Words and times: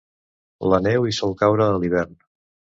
La 0.71 0.79
neu 0.87 1.05
hi 1.11 1.15
sol 1.19 1.37
caure 1.45 1.69
a 1.69 1.79
l'hivern. 1.79 2.21